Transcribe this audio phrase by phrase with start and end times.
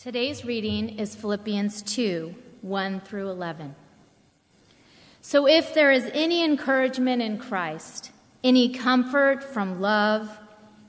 [0.00, 2.32] Today's reading is Philippians 2
[2.62, 3.74] 1 through 11.
[5.20, 8.12] So, if there is any encouragement in Christ,
[8.44, 10.38] any comfort from love,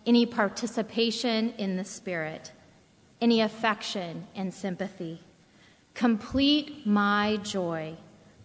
[0.05, 2.51] any participation in the Spirit,
[3.19, 5.23] any affection and sympathy,
[5.95, 7.97] complete my joy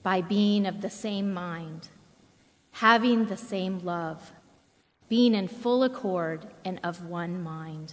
[0.02, 1.88] by being of the same mind,
[2.70, 4.32] having the same love,
[5.10, 7.92] being in full accord and of one mind.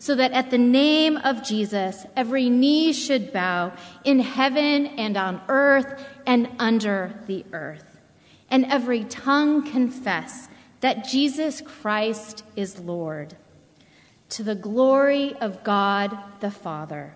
[0.00, 3.70] so that at the name of Jesus, every knee should bow
[4.02, 7.98] in heaven and on earth and under the earth,
[8.50, 10.48] and every tongue confess
[10.80, 13.36] that Jesus Christ is Lord,
[14.30, 17.12] to the glory of God the Father.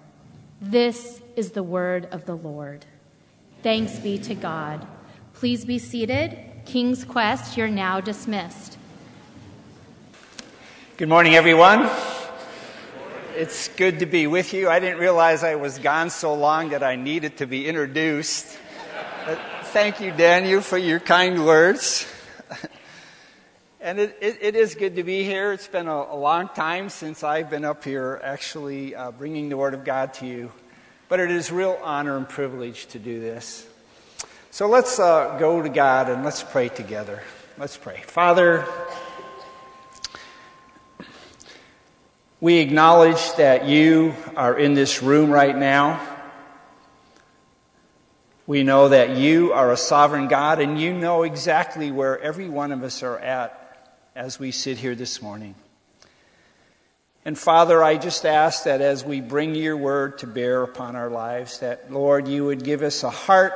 [0.61, 2.85] This is the word of the Lord.
[3.63, 4.87] Thanks be to God.
[5.33, 6.39] Please be seated.
[6.67, 8.77] King's Quest, you're now dismissed.
[10.99, 11.91] Good morning, everyone.
[13.37, 14.69] It's good to be with you.
[14.69, 18.47] I didn't realize I was gone so long that I needed to be introduced.
[19.73, 22.07] Thank you, Daniel, for your kind words.
[23.81, 25.53] and it, it, it is good to be here.
[25.53, 29.57] It's been a, a, long time since I've been up here actually uh, bringing the
[29.57, 30.53] Word of God to you.
[31.09, 33.67] But it is real honor and privilege to do this.
[34.53, 37.21] So let's uh, go to God and let's pray together.
[37.59, 38.01] Let's pray.
[38.07, 38.65] Father,
[42.45, 45.99] We acknowledge that you are in this room right now.
[48.47, 52.71] We know that you are a sovereign God and you know exactly where every one
[52.71, 55.55] of us are at as we sit here this morning.
[57.25, 61.09] And Father, I just ask that as we bring your word to bear upon our
[61.09, 63.55] lives, that Lord, you would give us a heart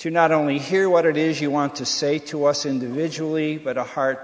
[0.00, 3.78] to not only hear what it is you want to say to us individually, but
[3.78, 4.20] a heart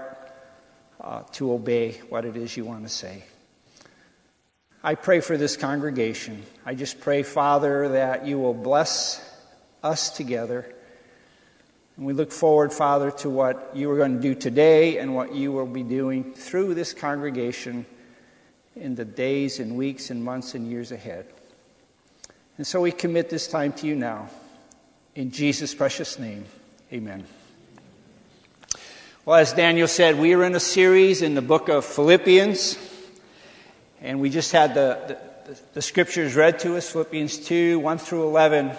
[1.01, 3.23] uh, to obey what it is you want to say.
[4.81, 6.41] I pray for this congregation.
[6.65, 9.21] I just pray, Father, that you will bless
[9.83, 10.73] us together.
[11.97, 15.35] And we look forward, Father, to what you are going to do today and what
[15.35, 17.85] you will be doing through this congregation
[18.77, 21.25] in the days and weeks and months and years ahead.
[22.57, 24.29] And so we commit this time to you now.
[25.13, 26.45] In Jesus' precious name,
[26.93, 27.25] amen.
[29.25, 32.88] Well, as Daniel said, we are in a series in the book of Philippians.
[34.01, 38.27] And we just had the, the, the scriptures read to us Philippians 2 1 through
[38.27, 38.71] 11.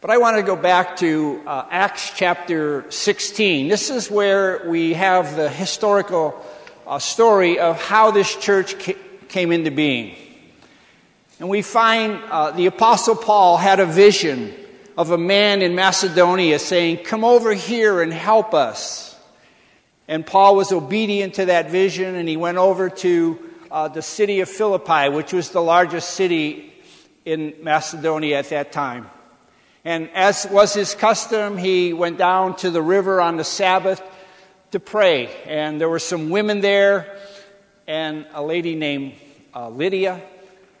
[0.00, 3.66] But I want to go back to uh, Acts chapter 16.
[3.66, 6.40] This is where we have the historical
[6.86, 8.96] uh, story of how this church ca-
[9.28, 10.14] came into being.
[11.40, 14.54] And we find uh, the Apostle Paul had a vision
[14.96, 19.09] of a man in Macedonia saying, Come over here and help us.
[20.10, 23.38] And Paul was obedient to that vision, and he went over to
[23.70, 26.74] uh, the city of Philippi, which was the largest city
[27.24, 29.08] in Macedonia at that time.
[29.84, 34.02] And as was his custom, he went down to the river on the Sabbath
[34.72, 35.30] to pray.
[35.46, 37.16] And there were some women there,
[37.86, 39.12] and a lady named
[39.54, 40.20] uh, Lydia.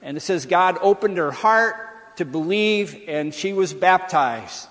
[0.02, 4.66] And it says God opened her heart to believe, and she was baptized.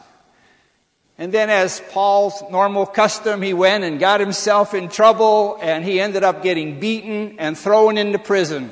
[1.20, 6.00] And then, as Paul's normal custom, he went and got himself in trouble, and he
[6.00, 8.72] ended up getting beaten and thrown into prison.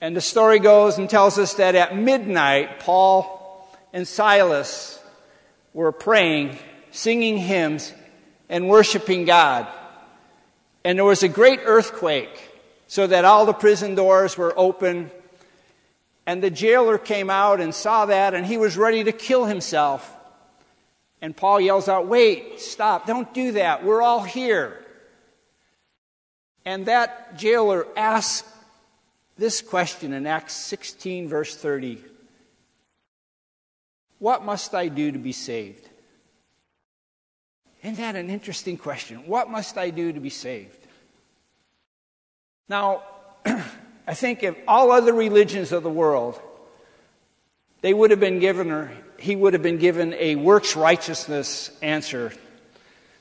[0.00, 5.02] And the story goes and tells us that at midnight, Paul and Silas
[5.74, 6.56] were praying,
[6.92, 7.92] singing hymns,
[8.48, 9.66] and worshiping God.
[10.84, 12.52] And there was a great earthquake,
[12.86, 15.10] so that all the prison doors were open.
[16.24, 20.14] And the jailer came out and saw that, and he was ready to kill himself.
[21.20, 23.84] And Paul yells out, Wait, stop, don't do that.
[23.84, 24.84] We're all here.
[26.64, 28.48] And that jailer asks
[29.36, 32.02] this question in Acts 16, verse 30
[34.18, 35.88] What must I do to be saved?
[37.82, 39.26] Isn't that an interesting question?
[39.26, 40.86] What must I do to be saved?
[42.68, 43.02] Now,
[43.44, 46.40] I think if all other religions of the world,
[47.80, 52.32] they would have been given, he would have been given a works righteousness answer.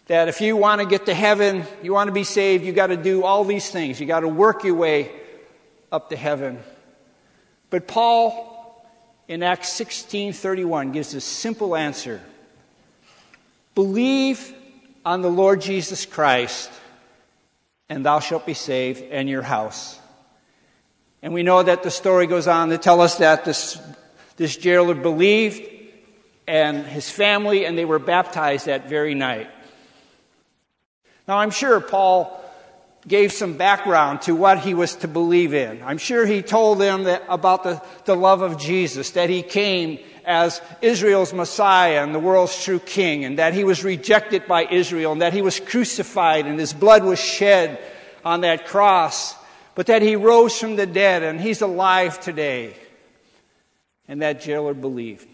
[0.05, 2.87] That if you want to get to heaven, you want to be saved, you got
[2.87, 3.99] to do all these things.
[3.99, 5.11] You got to work your way
[5.91, 6.59] up to heaven.
[7.69, 8.85] But Paul
[9.27, 12.21] in Acts 16:31 gives a simple answer.
[13.75, 14.53] Believe
[15.05, 16.71] on the Lord Jesus Christ
[17.89, 19.99] and thou shalt be saved and your house.
[21.21, 23.79] And we know that the story goes on to tell us that this,
[24.35, 25.76] this jailer believed
[26.47, 29.49] and his family and they were baptized that very night.
[31.27, 32.43] Now I'm sure Paul
[33.07, 35.81] gave some background to what he was to believe in.
[35.83, 39.99] I'm sure he told them that, about the, the love of Jesus, that he came
[40.25, 45.13] as Israel's Messiah and the world's true king, and that he was rejected by Israel,
[45.13, 47.79] and that he was crucified and his blood was shed
[48.25, 49.35] on that cross,
[49.73, 52.75] but that he rose from the dead and he's alive today.
[54.09, 55.27] And that jailer believed.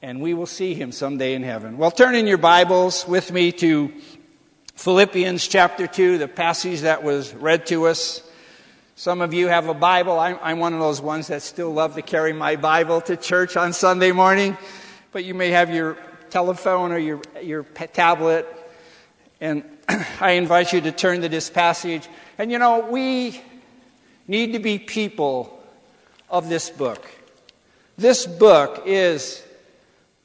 [0.00, 1.76] And we will see him someday in heaven.
[1.76, 3.92] Well, turn in your Bibles with me to
[4.76, 8.22] Philippians chapter 2, the passage that was read to us.
[8.94, 10.16] Some of you have a Bible.
[10.16, 13.56] I'm, I'm, one of those ones that still love to carry my Bible to church
[13.56, 14.56] on Sunday morning.
[15.10, 15.98] But you may have your
[16.30, 18.46] telephone or your, your tablet.
[19.40, 19.64] And
[20.20, 22.08] I invite you to turn to this passage.
[22.38, 23.42] And you know, we
[24.28, 25.60] need to be people
[26.30, 27.04] of this book.
[27.96, 29.42] This book is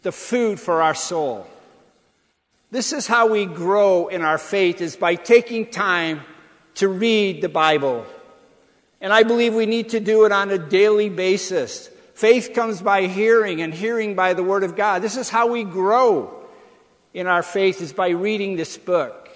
[0.04, 1.48] the food for our soul.
[2.72, 6.22] This is how we grow in our faith is by taking time
[6.76, 8.06] to read the Bible.
[9.00, 11.90] And I believe we need to do it on a daily basis.
[12.14, 15.02] Faith comes by hearing and hearing by the Word of God.
[15.02, 16.48] This is how we grow
[17.14, 19.30] in our faith is by reading this book.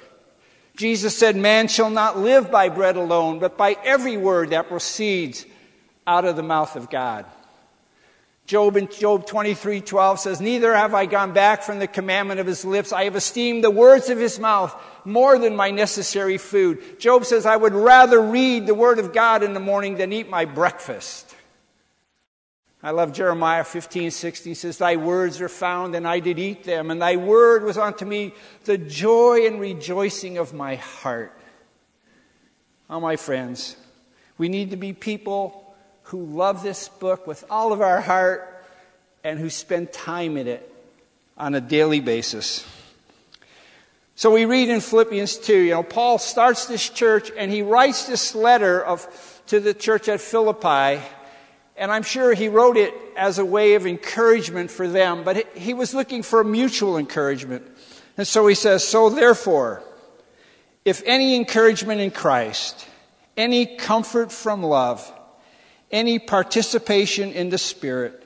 [0.75, 5.45] Jesus said, Man shall not live by bread alone, but by every word that proceeds
[6.05, 7.25] out of the mouth of God.
[8.47, 12.47] Job in Job 23, 12 says, Neither have I gone back from the commandment of
[12.47, 12.93] his lips.
[12.93, 14.73] I have esteemed the words of his mouth
[15.03, 16.97] more than my necessary food.
[16.97, 20.29] Job says, I would rather read the word of God in the morning than eat
[20.29, 21.35] my breakfast.
[22.81, 26.89] I love Jeremiah 15, 16 says, Thy words are found and I did eat them,
[26.89, 28.33] and thy word was unto me
[28.63, 31.37] the joy and rejoicing of my heart.
[32.89, 33.75] Oh, my friends,
[34.37, 35.66] we need to be people
[36.07, 38.65] who love this book with all of our heart
[39.25, 40.73] and who spend time in it
[41.37, 42.65] on a daily basis.
[44.15, 48.07] So we read in Philippians 2, you know, Paul starts this church and he writes
[48.07, 49.05] this letter of,
[49.47, 51.03] to the church at Philippi.
[51.75, 55.73] And I'm sure he wrote it as a way of encouragement for them, but he
[55.73, 57.67] was looking for mutual encouragement.
[58.15, 59.83] And so he says, So therefore,
[60.85, 62.87] if any encouragement in Christ,
[63.35, 65.13] any comfort from love,
[65.91, 68.23] any participation in the Spirit,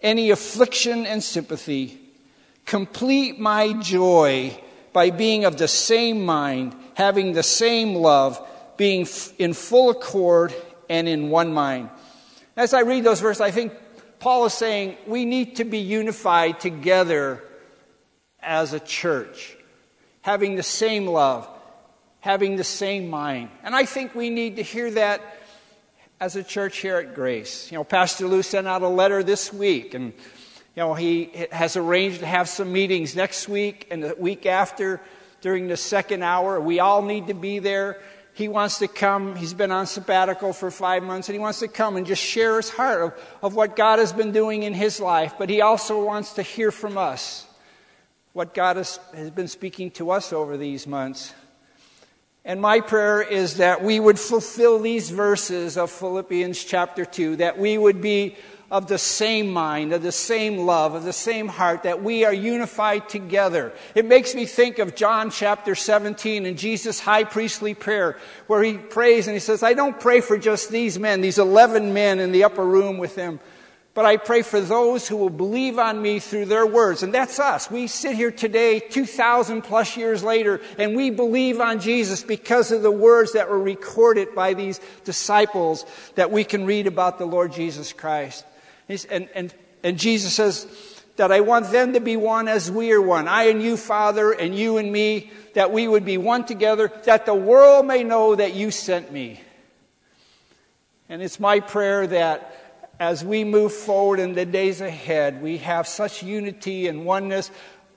[0.00, 1.98] any affliction and sympathy.
[2.64, 4.56] Complete my joy
[4.92, 8.40] by being of the same mind, having the same love,
[8.76, 9.06] being
[9.38, 10.54] in full accord
[10.88, 11.88] and in one mind.
[12.56, 13.72] As I read those verses, I think
[14.18, 17.42] Paul is saying we need to be unified together
[18.40, 19.56] as a church,
[20.20, 21.48] having the same love,
[22.20, 23.48] having the same mind.
[23.64, 25.20] And I think we need to hear that
[26.22, 27.68] as a church here at Grace.
[27.72, 30.12] You know, Pastor Lou sent out a letter this week, and
[30.76, 35.00] you know he has arranged to have some meetings next week and the week after
[35.40, 36.60] during the second hour.
[36.60, 38.00] We all need to be there.
[38.34, 39.34] He wants to come.
[39.34, 42.54] He's been on sabbatical for five months, and he wants to come and just share
[42.54, 45.34] his heart of, of what God has been doing in his life.
[45.40, 47.48] But he also wants to hear from us
[48.32, 51.34] what God has, has been speaking to us over these months.
[52.44, 57.56] And my prayer is that we would fulfill these verses of Philippians chapter 2, that
[57.56, 58.36] we would be
[58.68, 62.32] of the same mind, of the same love, of the same heart, that we are
[62.32, 63.70] unified together.
[63.94, 68.18] It makes me think of John chapter 17 and Jesus' high priestly prayer,
[68.48, 71.92] where he prays and he says, I don't pray for just these men, these 11
[71.92, 73.38] men in the upper room with him,
[73.94, 77.02] but I pray for those who will believe on me through their words.
[77.02, 77.70] And that's us.
[77.70, 82.80] We sit here today, 2,000 plus years later, and we believe on Jesus because of
[82.82, 85.84] the words that were recorded by these disciples
[86.14, 88.46] that we can read about the Lord Jesus Christ.
[88.88, 90.66] And, and, and Jesus says
[91.16, 93.28] that I want them to be one as we are one.
[93.28, 97.26] I and you, Father, and you and me, that we would be one together, that
[97.26, 99.42] the world may know that you sent me.
[101.10, 102.61] And it's my prayer that
[103.02, 107.50] as we move forward in the days ahead, we have such unity and oneness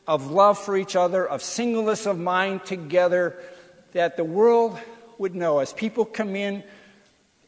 [0.07, 3.35] of love for each other, of singleness of mind together,
[3.91, 4.79] that the world
[5.19, 5.59] would know.
[5.59, 6.63] As people come in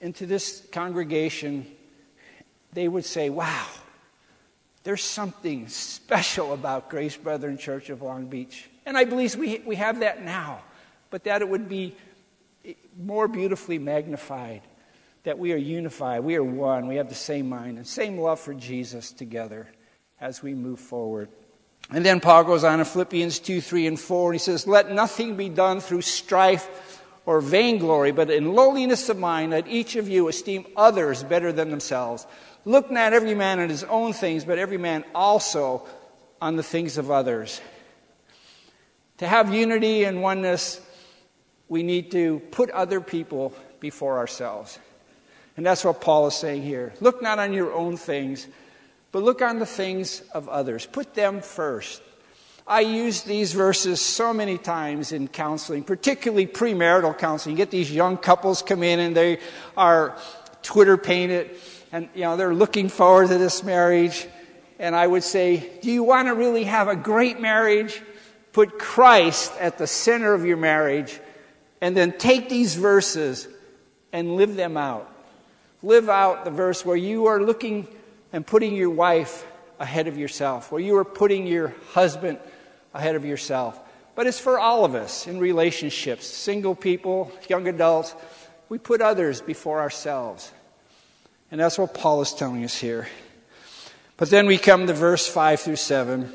[0.01, 1.65] into this congregation,
[2.73, 3.65] they would say, Wow,
[4.83, 8.69] there's something special about Grace Brethren Church of Long Beach.
[8.85, 10.61] And I believe we, we have that now,
[11.09, 11.95] but that it would be
[12.95, 14.61] more beautifully magnified
[15.23, 18.39] that we are unified, we are one, we have the same mind and same love
[18.39, 19.67] for Jesus together
[20.19, 21.29] as we move forward.
[21.89, 24.91] And then Paul goes on in Philippians 2, 3, and 4, and he says, Let
[24.91, 30.09] nothing be done through strife or vainglory, but in lowliness of mind, let each of
[30.09, 32.25] you esteem others better than themselves.
[32.65, 35.87] Look not every man at his own things, but every man also
[36.41, 37.61] on the things of others.
[39.19, 40.81] To have unity and oneness,
[41.69, 44.79] we need to put other people before ourselves.
[45.57, 46.93] And that's what Paul is saying here.
[47.01, 48.47] Look not on your own things,
[49.11, 50.85] but look on the things of others.
[50.85, 52.01] Put them first.
[52.67, 57.55] I use these verses so many times in counseling, particularly premarital counseling.
[57.55, 59.39] You get these young couples come in and they
[59.75, 60.15] are
[60.61, 61.51] Twitter painted
[61.91, 64.27] and you know they're looking forward to this marriage.
[64.79, 68.01] And I would say, do you want to really have a great marriage?
[68.53, 71.19] Put Christ at the center of your marriage
[71.81, 73.47] and then take these verses
[74.11, 75.16] and live them out
[75.83, 77.87] live out the verse where you are looking
[78.33, 79.45] and putting your wife
[79.79, 82.39] ahead of yourself, where you are putting your husband
[82.93, 83.79] ahead of yourself.
[84.15, 88.15] But it's for all of us in relationships, single people, young adults.
[88.69, 90.51] We put others before ourselves.
[91.51, 93.07] And that's what Paul is telling us here.
[94.17, 96.33] But then we come to verse 5 through 7.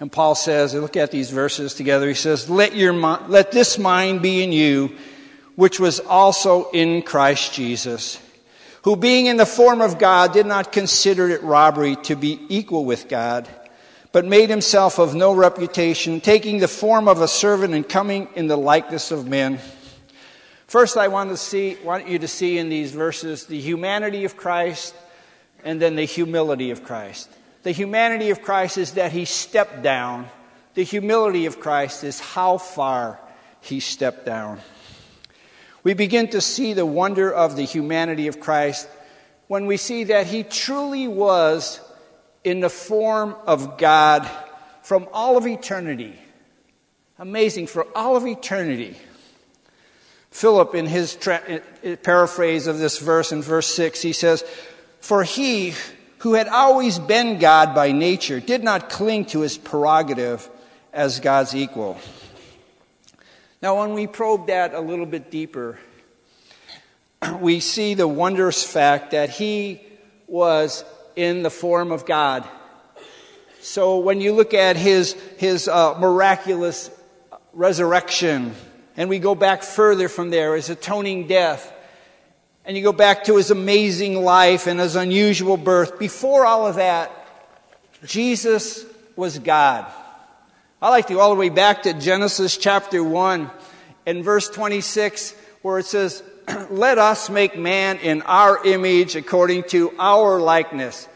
[0.00, 2.08] And Paul says, look at these verses together.
[2.08, 4.96] He says, let, your, let this mind be in you,
[5.56, 8.20] which was also in Christ Jesus,
[8.82, 12.84] who being in the form of God did not consider it robbery to be equal
[12.84, 13.48] with God,
[14.12, 18.46] but made himself of no reputation, taking the form of a servant and coming in
[18.46, 19.58] the likeness of men.
[20.66, 24.36] First, I want, to see, want you to see in these verses the humanity of
[24.36, 24.94] Christ
[25.64, 27.30] and then the humility of Christ.
[27.62, 30.26] The humanity of Christ is that he stepped down.
[30.74, 33.18] The humility of Christ is how far
[33.60, 34.60] he stepped down.
[35.86, 38.88] We begin to see the wonder of the humanity of Christ
[39.46, 41.80] when we see that he truly was
[42.42, 44.28] in the form of God
[44.82, 46.18] from all of eternity.
[47.20, 48.96] Amazing, for all of eternity.
[50.32, 51.62] Phillips, in his tra-
[52.02, 54.42] paraphrase of this verse in verse 6, he says,
[54.98, 55.74] For he
[56.18, 60.50] who had always been God by nature did not cling to his prerogative
[60.92, 61.96] as God's equal.
[63.62, 65.78] Now, when we probe that a little bit deeper,
[67.40, 69.80] we see the wondrous fact that he
[70.26, 70.84] was
[71.14, 72.46] in the form of God.
[73.60, 76.90] So when you look at his, his uh, miraculous
[77.54, 78.54] resurrection,
[78.96, 81.72] and we go back further from there, his atoning death,
[82.66, 86.76] and you go back to his amazing life and his unusual birth, before all of
[86.76, 87.10] that,
[88.04, 88.84] Jesus
[89.16, 89.90] was God.
[90.82, 93.50] I like to go all the way back to Genesis chapter 1
[94.04, 96.22] and verse 26, where it says,
[96.70, 101.08] Let us make man in our image according to our likeness.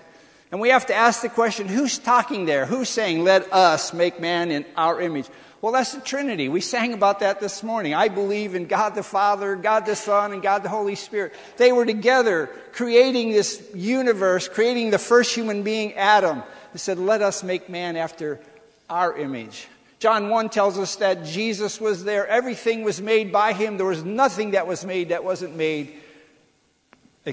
[0.50, 2.64] And we have to ask the question who's talking there?
[2.64, 5.26] Who's saying, Let us make man in our image?
[5.60, 6.48] Well, that's the Trinity.
[6.48, 7.92] We sang about that this morning.
[7.92, 11.34] I believe in God the Father, God the Son, and God the Holy Spirit.
[11.58, 16.42] They were together creating this universe, creating the first human being, Adam.
[16.72, 18.40] They said, Let us make man after
[18.90, 19.68] our image.
[20.00, 22.26] John 1 tells us that Jesus was there.
[22.26, 23.76] Everything was made by him.
[23.76, 25.94] There was nothing that was made that wasn't made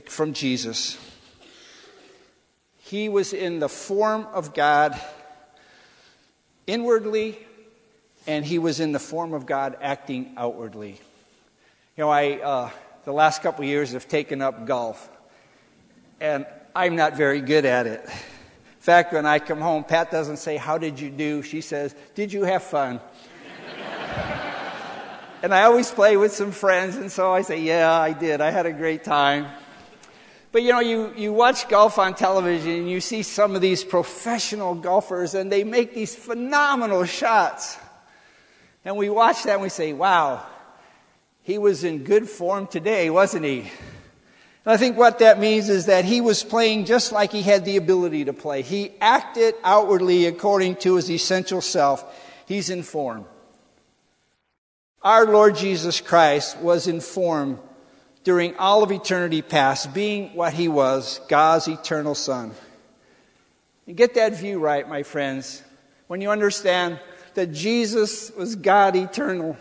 [0.07, 0.97] from Jesus.
[2.77, 4.99] He was in the form of God
[6.67, 7.39] inwardly,
[8.27, 10.99] and he was in the form of God acting outwardly.
[11.95, 12.69] You know, I, uh,
[13.05, 15.09] the last couple years have taken up golf,
[16.19, 16.45] and
[16.75, 18.07] I'm not very good at it
[18.87, 21.41] fact, when I come home, Pat doesn't say, How did you do?
[21.41, 23.01] She says, Did you have fun?
[25.43, 28.39] and I always play with some friends, and so I say, Yeah, I did.
[28.39, 29.47] I had a great time.
[30.53, 33.83] But you know, you, you watch golf on television and you see some of these
[33.83, 37.77] professional golfers and they make these phenomenal shots.
[38.85, 40.45] And we watch that and we say, wow,
[41.43, 43.69] he was in good form today, wasn't he?
[44.67, 47.63] And I think what that means is that he was playing just like he had
[47.63, 48.63] the ability to play.
[48.63, 52.03] He acted outwardly according to his essential self.
[52.49, 53.23] He's in form.
[55.01, 57.61] Our Lord Jesus Christ was in form
[58.25, 62.51] during all of eternity past, being what he was, God's eternal Son.
[63.87, 65.63] And get that view right, my friends.
[66.07, 66.99] When you understand
[67.35, 69.55] that Jesus was God eternal,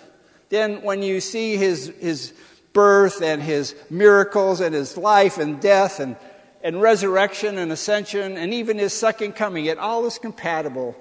[0.49, 2.33] then when you see his, his
[2.76, 6.14] birth and his miracles and his life and death and,
[6.62, 10.95] and resurrection and ascension and even his second coming, it all is compatible.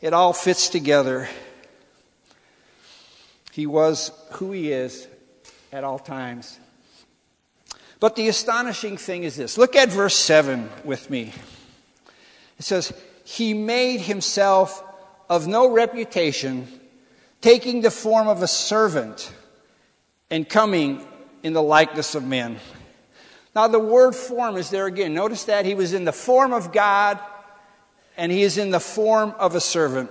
[0.00, 1.28] It all fits together.
[3.52, 5.06] He was who he is
[5.72, 6.58] at all times.
[8.00, 11.32] But the astonishing thing is this look at verse 7 with me.
[12.58, 14.82] It says, He made himself
[15.28, 16.66] of no reputation,
[17.40, 19.32] taking the form of a servant
[20.28, 21.06] and coming
[21.42, 22.58] in the likeness of men.
[23.54, 25.14] Now, the word form is there again.
[25.14, 27.18] Notice that he was in the form of God
[28.16, 30.10] and he is in the form of a servant.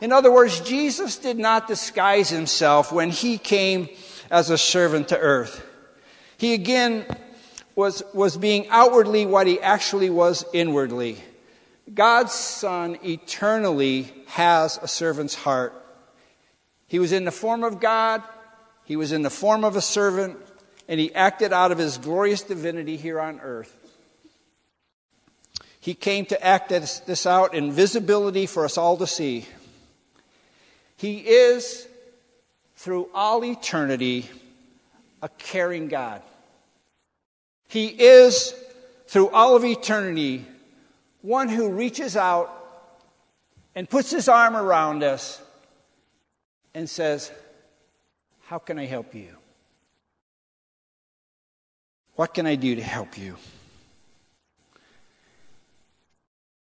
[0.00, 3.88] In other words, Jesus did not disguise himself when he came
[4.30, 5.64] as a servant to earth.
[6.38, 7.06] He again
[7.74, 11.22] was, was being outwardly what he actually was inwardly.
[11.92, 15.72] God's Son eternally has a servant's heart.
[16.88, 18.22] He was in the form of God,
[18.86, 20.38] he was in the form of a servant,
[20.88, 23.72] and he acted out of his glorious divinity here on earth.
[25.80, 29.44] He came to act this, out in visibility for us all to see.
[30.96, 31.86] He is,
[32.76, 34.30] through all eternity,
[35.20, 36.22] a caring God.
[37.68, 38.54] He is,
[39.08, 40.46] through all of eternity,
[41.22, 42.52] one who reaches out
[43.74, 45.42] and puts his arm around us
[46.72, 47.32] and says,
[48.46, 49.28] How can I help you?
[52.14, 53.36] What can I do to help you?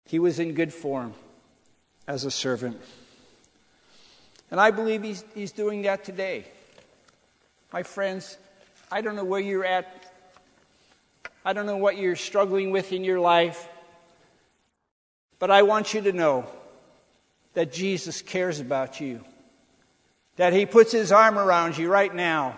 [0.06, 1.14] He was in good form
[2.08, 2.82] as a servant.
[4.50, 6.46] And I believe he's, he's doing that today.
[7.72, 8.38] My friends,
[8.92, 10.12] I don't know where you're at.
[11.44, 13.68] I don't know what you're struggling with in your life.
[15.38, 16.48] But I want you to know
[17.54, 19.24] that Jesus cares about you,
[20.38, 22.58] that He puts His arm around you right now.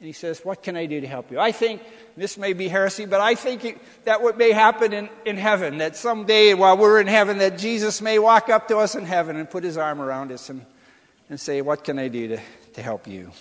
[0.00, 1.38] And He says, What can I do to help you?
[1.38, 1.82] I think
[2.16, 5.78] this may be heresy, but I think it, that what may happen in, in heaven,
[5.78, 9.36] that someday while we're in heaven, that Jesus may walk up to us in heaven
[9.36, 10.64] and put His arm around us and,
[11.28, 12.40] and say, What can I do to,
[12.74, 13.32] to help you?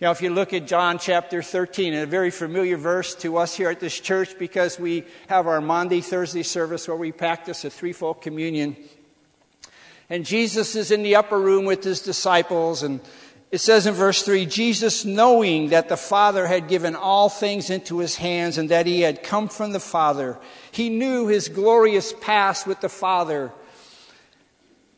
[0.00, 3.54] You know, if you look at John chapter 13, a very familiar verse to us
[3.54, 7.70] here at this church because we have our Maundy, Thursday service where we practice a
[7.70, 8.78] threefold communion.
[10.10, 13.00] And Jesus is in the upper room with his disciples, and
[13.52, 17.98] it says in verse 3 Jesus, knowing that the Father had given all things into
[17.98, 20.36] his hands and that he had come from the Father,
[20.72, 23.52] he knew his glorious past with the Father.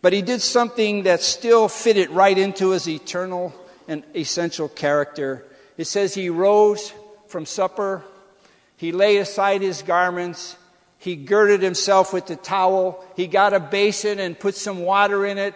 [0.00, 3.54] But he did something that still fitted right into his eternal
[3.86, 5.44] and essential character.
[5.76, 6.92] It says he rose
[7.28, 8.02] from supper,
[8.76, 10.56] he laid aside his garments,
[11.02, 15.36] he girded himself with the towel, he got a basin and put some water in
[15.36, 15.52] it,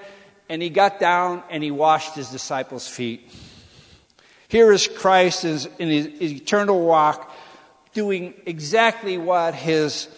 [0.48, 3.30] and he got down and he washed his disciples' feet.
[4.48, 7.32] Here is Christ in his eternal walk
[7.92, 10.08] doing exactly what his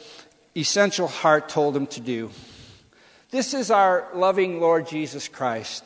[0.57, 2.31] essential heart told him to do.
[3.31, 5.85] This is our loving Lord Jesus Christ.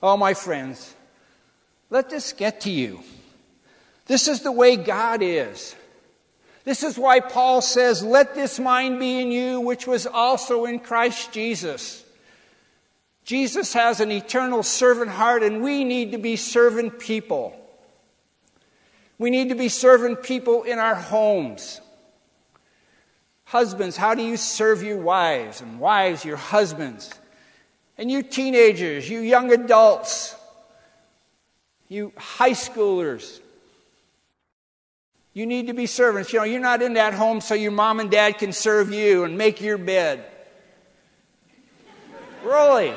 [0.00, 0.94] Oh, my friends,
[1.90, 3.00] let this get to you.
[4.06, 5.74] This is the way God is.
[6.66, 10.80] This is why Paul says, Let this mind be in you, which was also in
[10.80, 12.04] Christ Jesus.
[13.24, 17.56] Jesus has an eternal servant heart, and we need to be servant people.
[19.16, 21.80] We need to be servant people in our homes.
[23.44, 25.60] Husbands, how do you serve your wives?
[25.60, 27.14] And wives, your husbands.
[27.96, 30.34] And you teenagers, you young adults,
[31.88, 33.40] you high schoolers,
[35.36, 36.32] you need to be servants.
[36.32, 39.24] You know, you're not in that home so your mom and dad can serve you
[39.24, 40.24] and make your bed.
[42.42, 42.94] Really?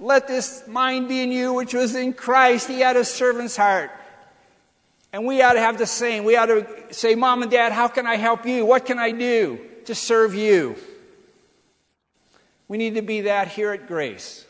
[0.00, 2.66] Let this mind be in you, which was in Christ.
[2.66, 3.90] He had a servant's heart.
[5.12, 6.24] And we ought to have the same.
[6.24, 8.64] We ought to say, Mom and Dad, how can I help you?
[8.64, 10.76] What can I do to serve you?
[12.68, 14.46] We need to be that here at Grace.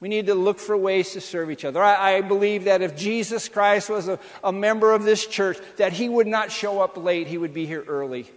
[0.00, 1.82] We need to look for ways to serve each other.
[1.82, 5.92] I, I believe that if Jesus Christ was a, a member of this church, that
[5.92, 8.30] he would not show up late, he would be here early.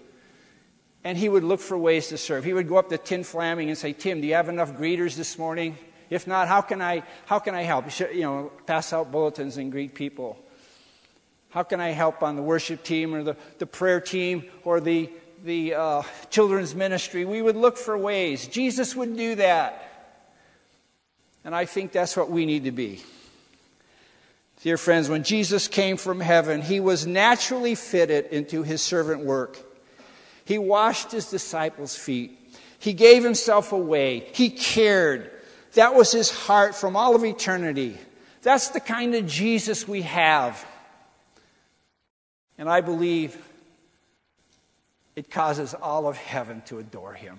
[1.06, 2.44] And he would look for ways to serve.
[2.44, 5.16] He would go up to Tim Flaming and say, Tim, do you have enough greeters
[5.16, 5.78] this morning?
[6.10, 7.86] If not, how can I, how can I help?
[8.00, 10.38] You know, pass out bulletins and greet people.
[11.50, 15.10] How can I help on the worship team or the, the prayer team or the,
[15.44, 17.26] the uh, children's ministry?
[17.26, 18.48] We would look for ways.
[18.48, 19.93] Jesus would do that.
[21.46, 23.02] And I think that's what we need to be.
[24.62, 29.58] Dear friends, when Jesus came from heaven, he was naturally fitted into his servant work.
[30.46, 32.40] He washed his disciples' feet.
[32.80, 34.30] He gave himself away.
[34.34, 35.30] He cared.
[35.74, 37.98] That was his heart from all of eternity.
[38.42, 40.66] That's the kind of Jesus we have.
[42.58, 43.38] And I believe
[45.16, 47.38] it causes all of heaven to adore him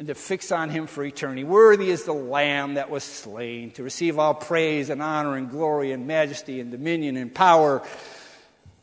[0.00, 1.44] and to fix on him for eternity.
[1.44, 5.92] Worthy is the Lamb that was slain to receive all praise and honor and glory
[5.92, 7.82] and majesty and dominion and power.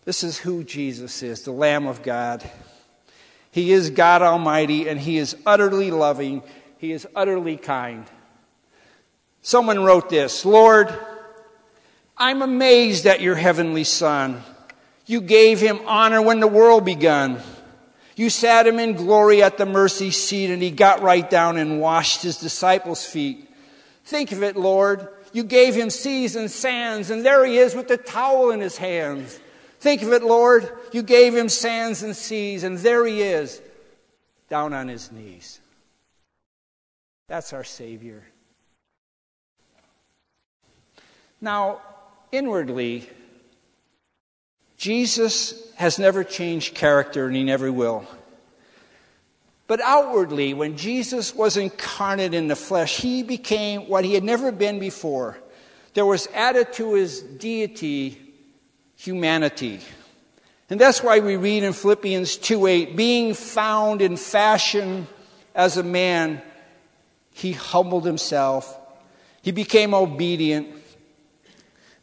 [0.05, 2.47] This is who Jesus is, the Lamb of God.
[3.49, 6.43] He is God Almighty and He is utterly loving.
[6.77, 8.05] He is utterly kind.
[9.41, 10.93] Someone wrote this Lord,
[12.15, 14.43] I'm amazed at your heavenly Son.
[15.07, 17.41] You gave him honor when the world begun.
[18.17, 21.79] You sat him in glory at the mercy seat, and he got right down and
[21.79, 23.47] washed his disciples' feet.
[24.05, 25.07] Think of it, Lord.
[25.33, 28.75] You gave him seas and sands, and there he is with the towel in his
[28.75, 29.39] hands.
[29.79, 30.67] Think of it, Lord.
[30.91, 33.61] You gave him sands and seas, and there he is,
[34.49, 35.59] down on his knees.
[37.27, 38.23] That's our Savior.
[41.39, 41.81] Now,
[42.31, 43.07] inwardly,
[44.77, 48.05] Jesus has never changed character and he never will.
[49.65, 54.51] But outwardly, when Jesus was incarnate in the flesh, he became what he had never
[54.51, 55.37] been before.
[55.93, 58.21] There was added to his deity
[58.95, 59.79] humanity.
[60.69, 65.07] And that's why we read in Philippians 2 8, being found in fashion
[65.55, 66.41] as a man,
[67.33, 68.77] he humbled himself.
[69.41, 70.76] He became obedient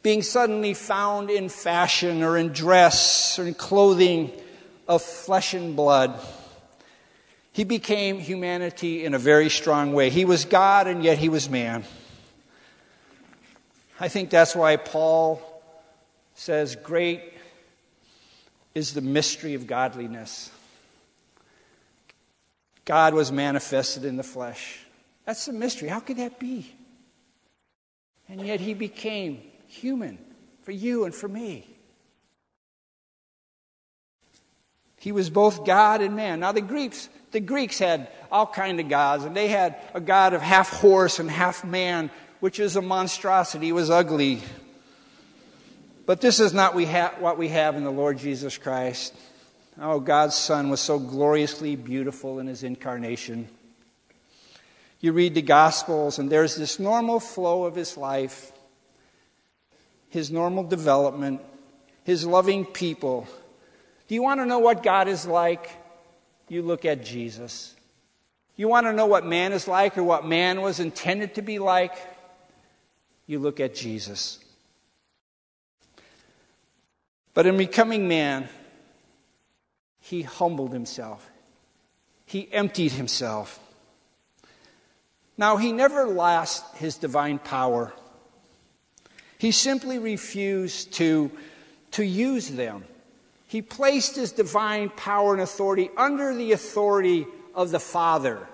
[0.05, 4.31] being suddenly found in fashion or in dress or in clothing
[4.87, 6.21] of flesh and blood.
[7.53, 10.11] He became humanity in a very strong way.
[10.11, 11.85] He was God and yet he was man.
[13.99, 15.41] I think that's why Paul
[16.35, 17.23] says, Great
[18.75, 20.51] is the mystery of godliness.
[22.85, 24.81] God was manifested in the flesh.
[25.25, 25.89] That's the mystery.
[25.89, 26.71] How could that be?
[28.29, 29.41] And yet he became
[29.75, 30.19] human
[30.63, 31.69] for you and for me.
[34.99, 36.41] He was both God and man.
[36.41, 40.33] Now the Greeks, the Greeks had all kind of gods, and they had a god
[40.33, 42.11] of half horse and half man,
[42.41, 43.67] which is a monstrosity.
[43.67, 44.41] He was ugly.
[46.07, 49.15] But this is not we ha- what we have in the Lord Jesus Christ.
[49.79, 53.49] Oh, God's Son was so gloriously beautiful in his incarnation.
[55.01, 58.53] You read the Gospels, and there's this normal flow of his life
[60.15, 61.41] his normal development,
[62.05, 63.27] his loving people.
[64.07, 65.69] Do you want to know what God is like?
[66.49, 67.75] You look at Jesus.
[68.55, 71.59] You want to know what man is like or what man was intended to be
[71.59, 71.97] like?
[73.27, 74.39] You look at Jesus.
[77.35, 78.49] But in becoming man,
[79.99, 81.29] he humbled himself.
[82.25, 83.59] He emptied himself.
[85.37, 87.93] Now, he never lost his divine power.
[89.39, 91.31] He simply refused to,
[91.93, 92.85] to use them.
[93.47, 98.47] He placed his divine power and authority under the authority of the Father.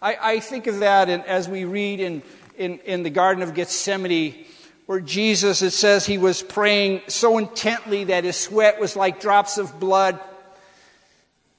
[0.00, 2.22] I, I think of that in, as we read in,
[2.56, 4.44] in, in the Garden of Gethsemane,
[4.86, 9.58] where Jesus, it says he was praying so intently that his sweat was like drops
[9.58, 10.20] of blood.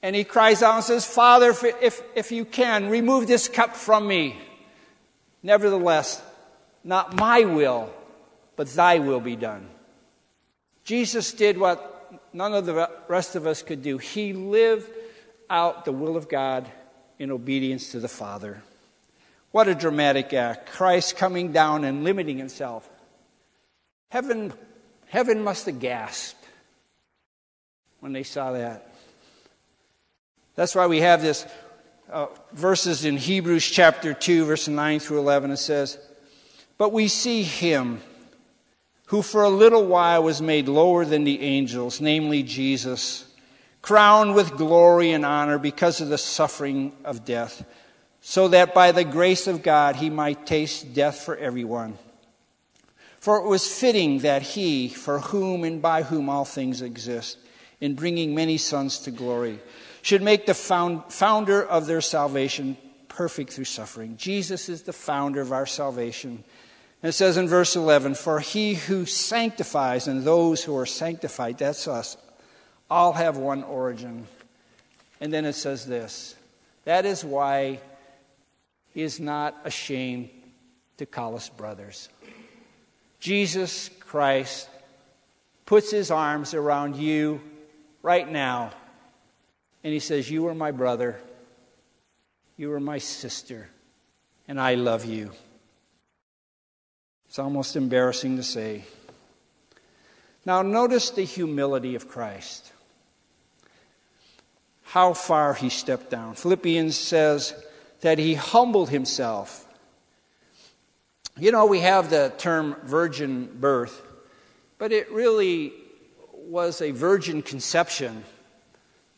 [0.02, 3.74] And he cries out and says, Father, if, if, if you can, remove this cup
[3.74, 4.38] from me.
[5.42, 6.22] Nevertheless,
[6.84, 7.90] not my will,
[8.56, 9.68] but thy will be done.
[10.84, 11.90] Jesus did what
[12.32, 13.98] none of the rest of us could do.
[13.98, 14.90] He lived
[15.48, 16.70] out the will of God
[17.18, 18.62] in obedience to the Father.
[19.50, 20.70] What a dramatic act.
[20.72, 22.88] Christ coming down and limiting himself.
[24.10, 24.52] Heaven,
[25.06, 26.44] heaven must have gasped
[28.00, 28.94] when they saw that.
[30.56, 31.46] That's why we have this
[32.12, 35.52] uh, verses in Hebrews chapter 2, verse 9 through 11.
[35.52, 35.98] It says,
[36.78, 38.00] but we see him
[39.06, 43.26] who for a little while was made lower than the angels, namely Jesus,
[43.82, 47.64] crowned with glory and honor because of the suffering of death,
[48.20, 51.98] so that by the grace of God he might taste death for everyone.
[53.18, 57.38] For it was fitting that he, for whom and by whom all things exist,
[57.80, 59.60] in bringing many sons to glory,
[60.02, 62.76] should make the found, founder of their salvation
[63.08, 64.16] perfect through suffering.
[64.16, 66.44] Jesus is the founder of our salvation.
[67.04, 71.58] And it says in verse 11, For he who sanctifies and those who are sanctified,
[71.58, 72.16] that's us,
[72.88, 74.26] all have one origin.
[75.20, 76.34] And then it says this
[76.86, 77.80] That is why
[78.94, 80.30] he is not ashamed
[80.96, 82.08] to call us brothers.
[83.20, 84.70] Jesus Christ
[85.66, 87.42] puts his arms around you
[88.00, 88.70] right now,
[89.82, 91.20] and he says, You are my brother,
[92.56, 93.68] you are my sister,
[94.48, 95.32] and I love you.
[97.34, 98.84] It's almost embarrassing to say.
[100.46, 102.70] Now, notice the humility of Christ.
[104.84, 106.36] How far he stepped down.
[106.36, 107.52] Philippians says
[108.02, 109.66] that he humbled himself.
[111.36, 114.00] You know, we have the term virgin birth,
[114.78, 115.72] but it really
[116.34, 118.22] was a virgin conception.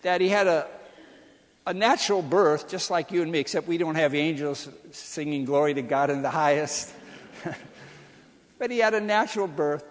[0.01, 0.67] That he had a,
[1.67, 5.75] a natural birth, just like you and me, except we don't have angels singing glory
[5.75, 6.95] to God in the highest.
[8.59, 9.85] but he had a natural birth.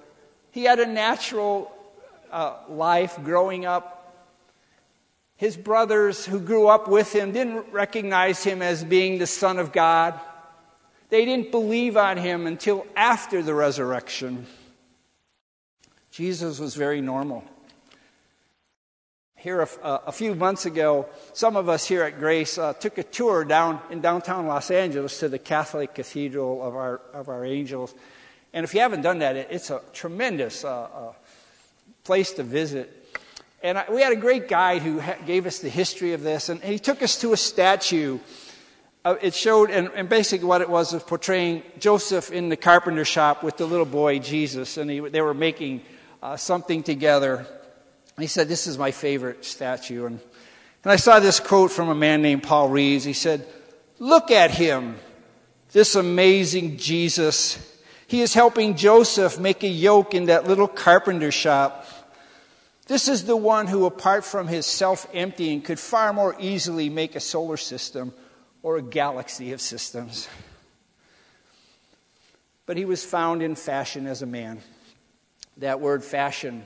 [0.52, 1.72] He had a natural
[2.32, 3.92] uh, life growing up.
[5.38, 9.72] His brothers who grew up with him didn't recognize him as being the Son of
[9.72, 10.20] God.
[11.10, 14.46] They didn't believe on him until after the resurrection.
[16.12, 17.44] Jesus was very normal.
[19.36, 19.68] Here, a,
[20.08, 23.80] a few months ago, some of us here at Grace uh, took a tour down
[23.92, 27.94] in downtown Los Angeles to the Catholic Cathedral of our, of our angels.
[28.56, 31.14] And if you haven't done that, it's a tremendous uh, uh,
[32.06, 33.20] place to visit.
[33.62, 36.48] And I, we had a great guide who ha- gave us the history of this,
[36.48, 38.18] and he took us to a statue.
[39.04, 43.04] Uh, it showed, and, and, basically what it was was portraying Joseph in the carpenter
[43.04, 45.82] shop with the little boy Jesus, and he, they were making
[46.24, 47.36] uh, something together.
[47.36, 50.06] And he said, This is my favorite statue.
[50.06, 50.22] And,
[50.86, 53.04] and I saw this quote from a man named Paul Reeves.
[53.04, 53.46] He said,
[54.00, 54.96] Look at him,
[55.74, 57.74] this amazing Jesus.
[58.08, 61.86] He is helping Joseph make a yoke in that little carpenter shop.
[62.88, 67.16] This is the one who, apart from his self emptying, could far more easily make
[67.16, 68.14] a solar system
[68.62, 70.28] or a galaxy of systems.
[72.68, 74.60] But he was found in fashion as a man.
[75.58, 76.66] That word fashion,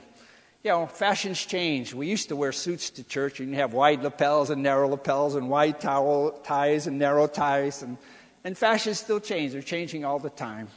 [0.62, 1.94] you know, fashions change.
[1.94, 5.48] We used to wear suits to church and have wide lapels and narrow lapels and
[5.48, 7.82] wide towel ties and narrow ties.
[7.82, 7.96] And,
[8.44, 10.68] and fashions still change, they're changing all the time.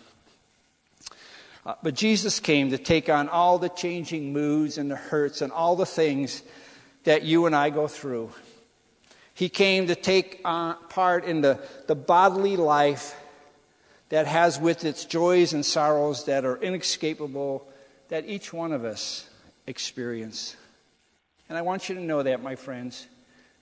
[1.65, 5.51] Uh, but Jesus came to take on all the changing moods and the hurts and
[5.51, 6.43] all the things
[7.05, 8.31] that you and I go through.
[9.33, 13.15] He came to take part in the, the bodily life
[14.09, 17.67] that has with its joys and sorrows that are inescapable
[18.09, 19.27] that each one of us
[19.65, 20.55] experience.
[21.49, 23.07] And I want you to know that, my friends.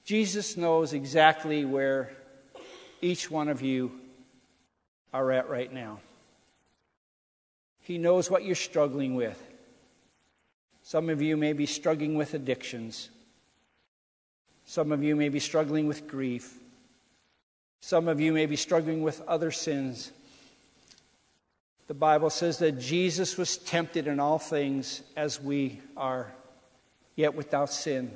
[0.03, 2.11] Jesus knows exactly where
[3.01, 3.91] each one of you
[5.13, 5.99] are at right now.
[7.81, 9.41] He knows what you're struggling with.
[10.83, 13.09] Some of you may be struggling with addictions.
[14.65, 16.57] Some of you may be struggling with grief.
[17.81, 20.11] Some of you may be struggling with other sins.
[21.87, 26.31] The Bible says that Jesus was tempted in all things as we are,
[27.15, 28.11] yet without sin.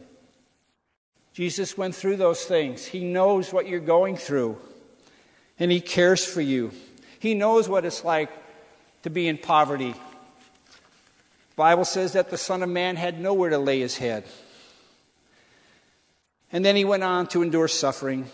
[1.33, 2.85] Jesus went through those things.
[2.85, 4.57] He knows what you're going through,
[5.59, 6.71] and He cares for you.
[7.19, 8.29] He knows what it's like
[9.05, 9.91] to be in poverty.
[9.91, 14.23] The Bible says that the Son of Man had nowhere to lay his head.
[16.51, 18.25] And then he went on to endure suffering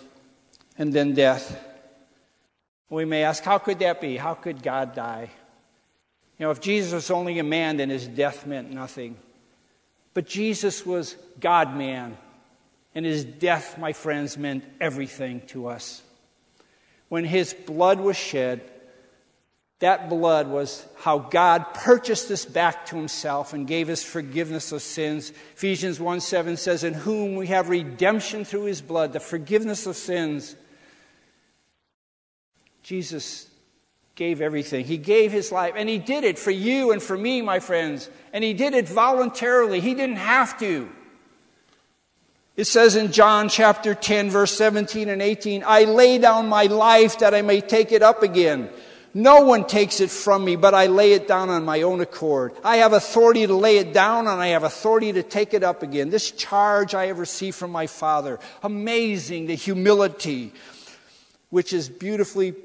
[0.78, 1.62] and then death.
[2.90, 4.16] We may ask, how could that be?
[4.16, 5.30] How could God die?
[6.40, 9.18] You know, if Jesus was only a man, then his death meant nothing.
[10.14, 12.18] But Jesus was God man,
[12.96, 16.02] and his death, my friends, meant everything to us.
[17.10, 18.71] When his blood was shed,
[19.82, 24.84] that blood was how God purchased us back to himself and gave us forgiveness of
[24.84, 25.32] sins.
[25.56, 29.96] Ephesians 1 7 says, In whom we have redemption through his blood, the forgiveness of
[29.96, 30.56] sins.
[32.84, 33.50] Jesus
[34.14, 34.86] gave everything.
[34.86, 38.08] He gave his life, and he did it for you and for me, my friends.
[38.34, 39.80] And he did it voluntarily.
[39.80, 40.90] He didn't have to.
[42.56, 47.18] It says in John chapter 10, verse 17 and 18, I lay down my life
[47.20, 48.70] that I may take it up again.
[49.14, 52.54] No one takes it from me, but I lay it down on my own accord.
[52.64, 55.84] I have authority to lay it down and I have authority to take it up
[55.84, 56.10] again.
[56.10, 58.40] This charge I have received from my Father.
[58.64, 60.54] Amazing, the humility,
[61.50, 62.56] which is beautifully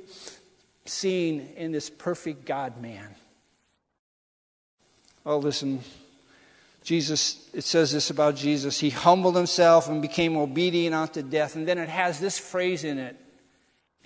[0.85, 3.15] seen in this perfect God man.
[5.25, 5.81] Oh, listen.
[6.85, 8.79] Jesus, it says this about Jesus.
[8.79, 11.57] He humbled himself and became obedient unto death.
[11.57, 13.17] And then it has this phrase in it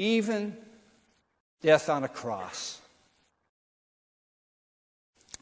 [0.01, 0.57] even
[1.63, 2.81] death on a cross.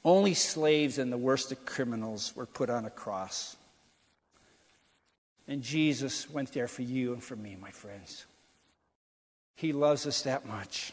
[0.04, 3.56] Only slaves and the worst of criminals were put on a cross.
[5.46, 8.26] And Jesus went there for you and for me, my friends.
[9.54, 10.92] He loves us that much.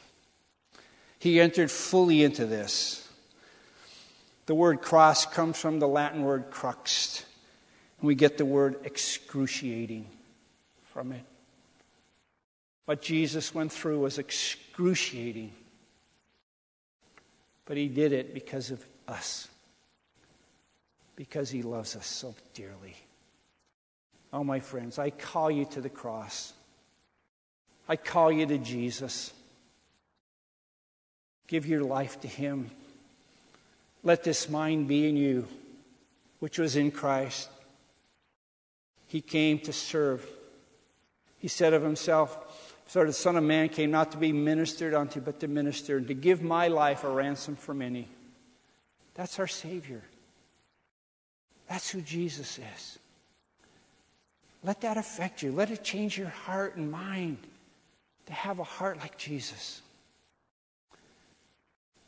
[1.20, 3.08] He entered fully into this.
[4.48, 7.26] The word cross comes from the Latin word crux,
[8.00, 10.08] and we get the word excruciating
[10.94, 11.24] from it.
[12.86, 15.52] What Jesus went through was excruciating,
[17.66, 19.48] but he did it because of us,
[21.16, 22.96] because he loves us so dearly.
[24.32, 26.54] Oh, my friends, I call you to the cross.
[27.88, 29.32] I call you to Jesus.
[31.48, 32.70] Give your life to Him.
[34.04, 35.48] Let this mind be in you,
[36.40, 37.50] which was in Christ.
[39.08, 40.28] He came to serve.
[41.40, 42.38] He said of Himself,
[42.88, 46.08] so the Son of Man came not to be ministered unto, but to minister, and
[46.08, 48.08] to give my life a ransom for many.
[49.16, 50.02] That's our Savior.
[51.68, 53.00] That's who Jesus is.
[54.64, 55.52] Let that affect you.
[55.52, 57.38] Let it change your heart and mind
[58.28, 59.82] to have a heart like Jesus.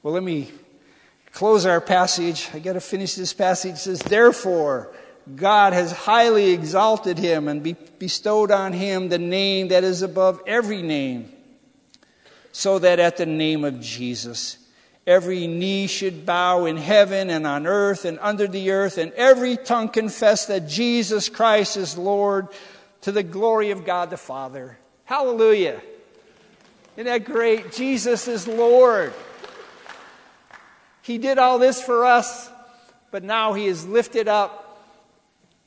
[0.03, 0.51] Well, let me
[1.31, 2.49] close our passage.
[2.53, 3.73] I got to finish this passage.
[3.73, 4.93] It says, Therefore,
[5.35, 10.41] God has highly exalted him and be bestowed on him the name that is above
[10.47, 11.31] every name,
[12.51, 14.57] so that at the name of Jesus,
[15.05, 19.57] every knee should bow in heaven and on earth and under the earth, and every
[19.57, 22.47] tongue confess that Jesus Christ is Lord
[23.01, 24.77] to the glory of God the Father.
[25.05, 25.81] Hallelujah.
[26.95, 27.71] Isn't that great?
[27.71, 29.13] Jesus is Lord.
[31.01, 32.49] He did all this for us,
[33.11, 34.66] but now He is lifted up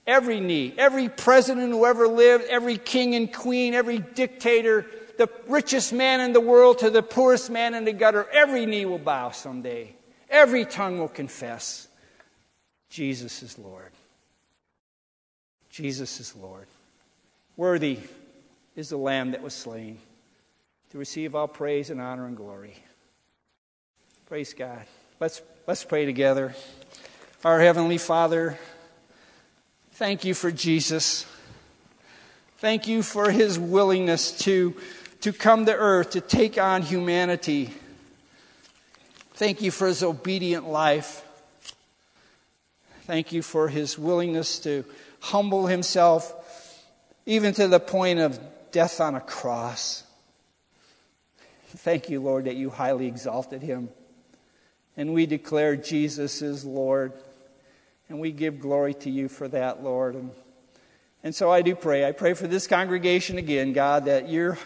[0.07, 4.87] every knee, every president who ever lived, every king and queen, every dictator,
[5.19, 8.87] the richest man in the world to the poorest man in the gutter, every knee
[8.87, 9.95] will bow someday.
[10.29, 11.89] Every tongue will confess
[12.89, 13.91] Jesus is Lord.
[15.71, 16.67] Jesus is Lord.
[17.57, 17.99] Worthy
[18.77, 19.99] is the Lamb that was slain
[20.91, 22.75] to receive all praise and honor and glory.
[24.27, 24.85] Praise God.
[25.21, 26.55] Let's, let's pray together.
[27.45, 28.59] Our Heavenly Father,
[30.01, 31.27] thank you for Jesus.
[32.57, 34.75] Thank you for his willingness to,
[35.21, 37.75] to come to earth, to take on humanity.
[39.35, 41.23] Thank you for his obedient life.
[43.03, 44.87] Thank you for his willingness to
[45.21, 46.33] humble himself,
[47.27, 48.41] even to the point of
[48.73, 50.05] death on a cross.
[51.77, 53.91] Thank you, Lord, that you highly exalted him.
[54.97, 57.13] And we declare Jesus is Lord.
[58.11, 60.17] And we give glory to you for that, Lord.
[60.17, 60.33] And,
[61.23, 62.05] and so I do pray.
[62.05, 64.57] I pray for this congregation again, God, that, you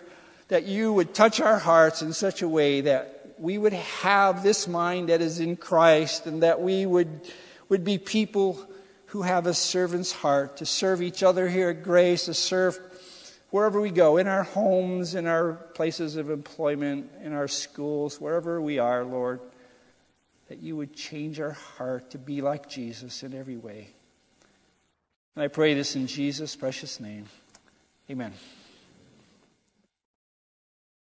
[0.48, 4.66] that you would touch our hearts in such a way that we would have this
[4.66, 7.20] mind that is in Christ and that we would,
[7.68, 8.66] would be people
[9.06, 12.78] who have a servant's heart to serve each other here at Grace, to serve
[13.50, 18.58] wherever we go, in our homes, in our places of employment, in our schools, wherever
[18.58, 19.40] we are, Lord,
[20.48, 23.88] that you would change our heart to be like Jesus in every way.
[25.34, 27.26] And I pray this in Jesus' precious name.
[28.10, 28.32] Amen.